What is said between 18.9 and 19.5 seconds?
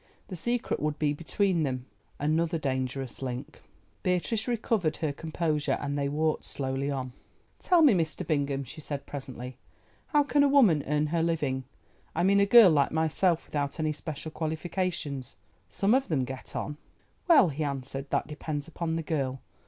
the girl.